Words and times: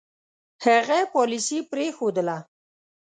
هغه 0.65 0.99
پالیسي 1.13 1.59
پرېښودله. 1.71 2.37